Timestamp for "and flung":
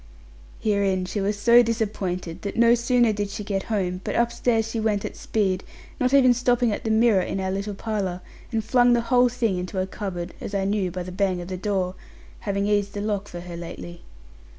8.51-8.93